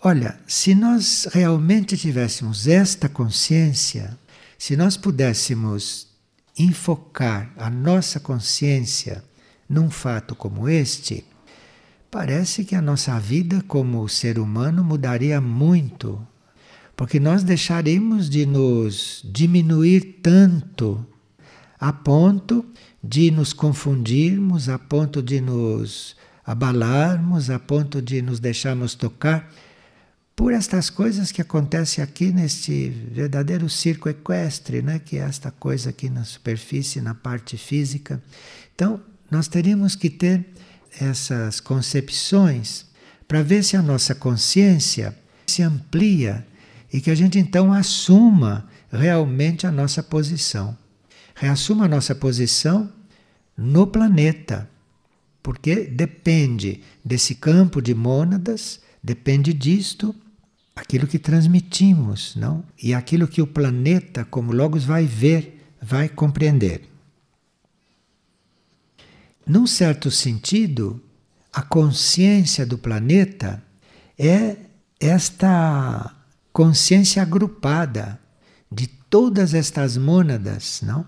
[0.01, 4.17] Olha, se nós realmente tivéssemos esta consciência,
[4.57, 6.07] se nós pudéssemos
[6.57, 9.23] enfocar a nossa consciência
[9.67, 11.25] num fato como este,
[12.09, 16.25] parece que a nossa vida como ser humano mudaria muito,
[16.95, 21.05] porque nós deixaríamos de nos diminuir tanto
[21.79, 22.65] a ponto
[23.01, 26.18] de nos confundirmos, a ponto de nos
[26.49, 29.53] abalarmos, a ponto de nos deixarmos tocar
[30.35, 34.97] por estas coisas que acontecem aqui neste verdadeiro circo equestre, né?
[34.97, 38.19] que é esta coisa aqui na superfície, na parte física.
[38.73, 40.43] Então, nós teríamos que ter
[40.99, 42.87] essas concepções
[43.27, 46.47] para ver se a nossa consciência se amplia
[46.91, 50.75] e que a gente então assuma realmente a nossa posição.
[51.35, 52.91] Reassuma a nossa posição
[53.55, 54.67] no planeta,
[55.49, 60.13] porque depende desse campo de mônadas, depende disto
[60.75, 62.63] aquilo que transmitimos, não?
[62.79, 66.87] E aquilo que o planeta, como Logos, vai ver, vai compreender.
[69.43, 71.01] Num certo sentido,
[71.51, 73.59] a consciência do planeta
[74.19, 74.55] é
[74.99, 76.15] esta
[76.53, 78.19] consciência agrupada
[78.71, 81.07] de todas estas mônadas, não?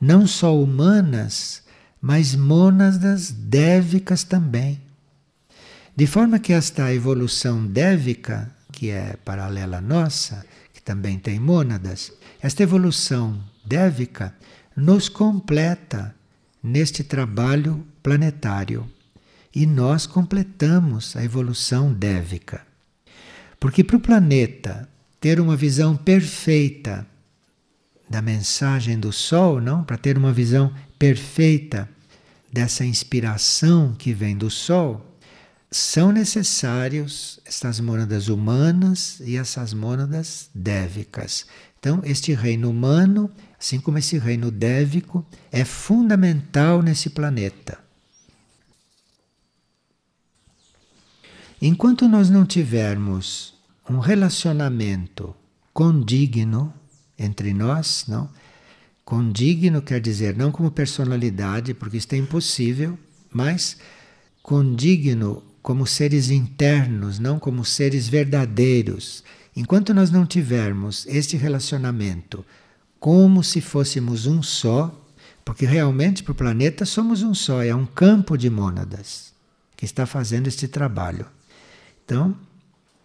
[0.00, 1.61] Não só humanas,
[2.02, 4.80] mas mônadas dévicas também.
[5.94, 10.44] De forma que esta evolução dévica, que é paralela à nossa,
[10.74, 14.34] que também tem mônadas, esta evolução dévica
[14.76, 16.12] nos completa
[16.60, 18.90] neste trabalho planetário.
[19.54, 22.66] E nós completamos a evolução dévica.
[23.60, 24.88] Porque para o planeta
[25.20, 27.06] ter uma visão perfeita
[28.08, 30.72] da mensagem do Sol, não, para ter uma visão
[31.02, 31.88] perfeita
[32.52, 35.04] dessa inspiração que vem do Sol,
[35.68, 41.44] são necessários estas mônadas humanas e essas mônadas dévicas.
[41.80, 43.28] Então, este reino humano
[43.58, 47.78] assim como esse reino dévico é fundamental nesse planeta.
[51.60, 53.54] Enquanto nós não tivermos
[53.90, 55.34] um relacionamento
[55.72, 56.72] condigno
[57.18, 58.30] entre nós, não?
[59.04, 62.98] Condigno quer dizer não como personalidade, porque isso é impossível,
[63.30, 63.76] mas
[64.42, 69.22] condigno como seres internos, não como seres verdadeiros.
[69.54, 72.44] Enquanto nós não tivermos este relacionamento
[72.98, 74.98] como se fôssemos um só,
[75.44, 79.32] porque realmente para o planeta somos um só, é um campo de mônadas
[79.76, 81.26] que está fazendo este trabalho.
[82.04, 82.36] Então,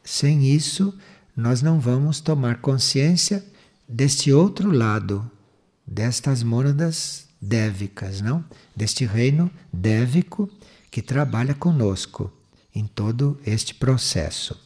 [0.04, 0.94] sem isso,
[1.36, 3.44] nós não vamos tomar consciência
[3.88, 5.30] deste outro lado,
[5.88, 8.44] destas mônadas dévicas, não?
[8.76, 10.50] Deste reino dévico
[10.92, 12.32] que trabalha conosco
[12.76, 14.60] em todo este processo.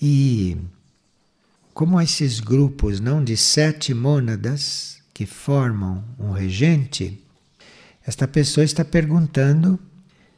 [0.00, 0.56] E
[1.72, 7.22] como esses grupos não de sete mônadas que formam um regente,
[8.04, 9.78] esta pessoa está perguntando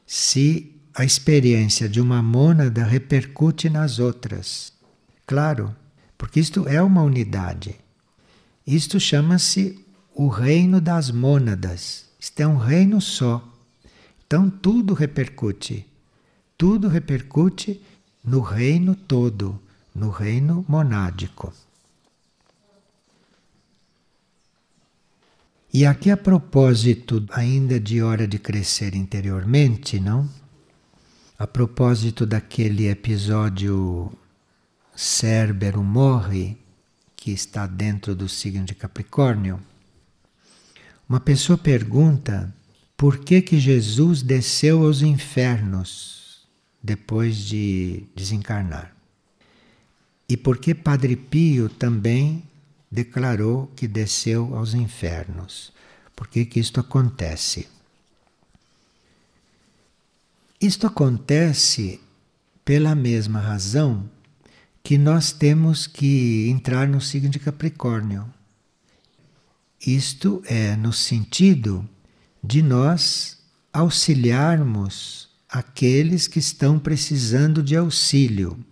[0.07, 4.73] se a experiência de uma mônada repercute nas outras.
[5.27, 5.75] Claro,
[6.17, 7.84] porque isto é uma unidade.
[8.67, 9.85] Isto chama-se
[10.15, 12.07] o reino das mônadas.
[12.19, 13.47] Isto é um reino só.
[14.27, 15.87] Então tudo repercute.
[16.57, 17.81] Tudo repercute
[18.25, 19.61] no reino todo
[19.95, 21.53] no reino monádico.
[25.73, 30.29] E aqui a propósito ainda de hora de crescer interiormente, não?
[31.39, 34.13] A propósito daquele episódio
[34.95, 36.57] Cérbero morre,
[37.25, 39.59] que está dentro do signo de Capricórnio,
[41.09, 42.55] uma pessoa pergunta
[42.99, 46.47] por que que Jesus desceu aos infernos
[46.83, 48.95] depois de desencarnar.
[50.29, 52.43] E porque Padre Pio também
[52.91, 55.73] declarou que desceu aos infernos.
[56.15, 57.67] Por que, que isto acontece?
[60.61, 62.03] Isto acontece
[62.67, 64.11] pela mesma razão
[64.85, 68.27] que nós temos que entrar no signo de Capricórnio.
[69.85, 71.89] Isto é no sentido
[72.43, 73.39] de nós
[73.73, 78.63] auxiliarmos aqueles que estão precisando de auxílio.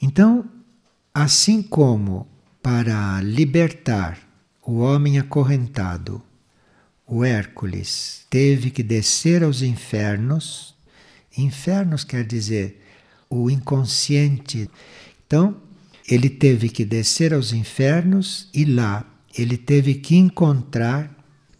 [0.00, 0.48] Então,
[1.12, 2.26] assim como
[2.62, 4.18] para libertar
[4.62, 6.22] o homem acorrentado,
[7.06, 10.74] o Hércules teve que descer aos infernos,
[11.36, 12.79] infernos quer dizer
[13.30, 14.68] o inconsciente.
[15.26, 15.56] Então,
[16.08, 21.16] ele teve que descer aos infernos e lá ele teve que encontrar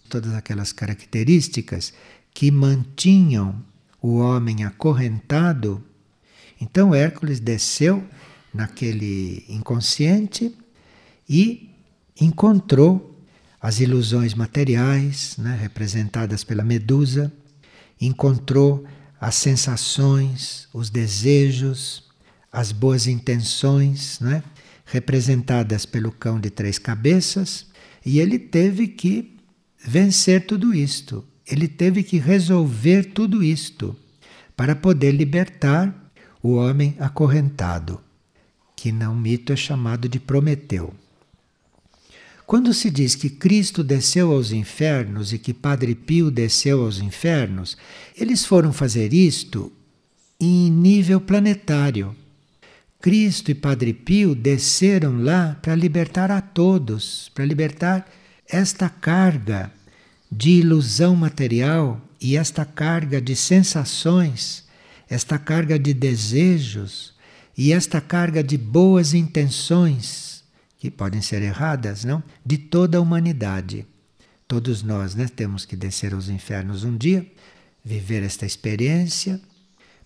[0.09, 1.95] todas aquelas características
[2.35, 3.65] que mantinham
[4.03, 5.83] o homem acorrentado.
[6.61, 8.05] Então Hércules desceu
[8.53, 10.53] naquele inconsciente
[11.29, 11.71] e
[12.21, 13.07] encontrou
[13.61, 17.33] as ilusões materiais, né, representadas pela medusa,
[18.01, 18.85] encontrou
[19.21, 22.05] as sensações, os desejos,
[22.51, 24.43] as boas intenções, né,
[24.87, 27.67] representadas pelo cão de três cabeças,
[28.05, 29.37] e ele teve que
[29.85, 31.25] vencer tudo isto.
[31.47, 33.95] Ele teve que resolver tudo isto
[34.57, 35.95] para poder libertar
[36.43, 38.01] o homem acorrentado,
[38.75, 40.95] que no mito é chamado de Prometeu.
[42.51, 47.77] Quando se diz que Cristo desceu aos infernos e que Padre Pio desceu aos infernos,
[48.19, 49.71] eles foram fazer isto
[50.41, 52.13] em nível planetário.
[53.01, 58.11] Cristo e Padre Pio desceram lá para libertar a todos, para libertar
[58.49, 59.71] esta carga
[60.29, 64.65] de ilusão material e esta carga de sensações,
[65.09, 67.15] esta carga de desejos
[67.57, 70.30] e esta carga de boas intenções,
[70.81, 72.21] que podem ser erradas, não?
[72.45, 73.87] De toda a humanidade.
[74.49, 77.25] Todos nós né, temos que descer aos infernos um dia,
[77.85, 79.41] viver esta experiência.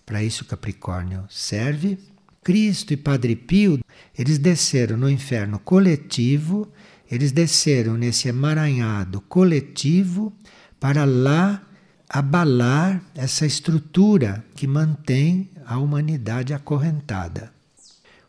[0.05, 1.97] Para isso, Capricórnio serve.
[2.43, 3.79] Cristo e Padre Pio,
[4.15, 6.71] eles desceram no inferno coletivo
[7.09, 10.33] eles desceram nesse emaranhado coletivo
[10.79, 11.61] para lá
[12.09, 17.51] abalar essa estrutura que mantém a humanidade acorrentada.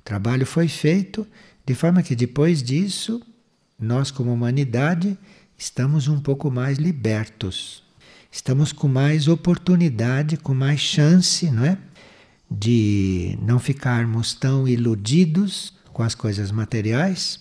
[0.01, 1.27] O trabalho foi feito
[1.67, 3.21] de forma que depois disso,
[3.79, 5.19] nós, como humanidade,
[5.59, 7.83] estamos um pouco mais libertos.
[8.31, 11.77] Estamos com mais oportunidade, com mais chance, não é?
[12.49, 17.41] De não ficarmos tão iludidos com as coisas materiais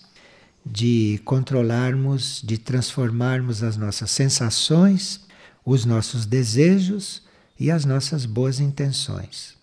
[0.64, 5.20] de controlarmos, de transformarmos as nossas sensações,
[5.64, 7.22] os nossos desejos
[7.60, 9.54] e as nossas boas intenções.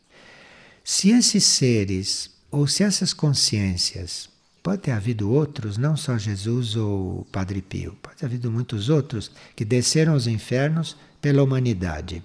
[0.84, 4.30] Se esses seres ou se essas consciências,
[4.64, 9.30] pode ter havido outros, não só Jesus ou Padre Pio, pode ter havido muitos outros
[9.56, 12.24] que desceram aos infernos pela humanidade.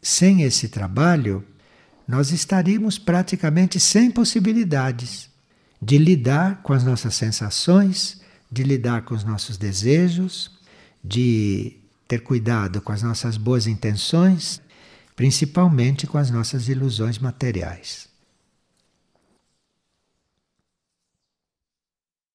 [0.00, 1.44] Sem esse trabalho,
[2.08, 5.28] nós estaríamos praticamente sem possibilidades
[5.82, 10.50] de lidar com as nossas sensações, de lidar com os nossos desejos,
[11.04, 11.76] de
[12.08, 14.62] ter cuidado com as nossas boas intenções,
[15.14, 18.08] principalmente com as nossas ilusões materiais.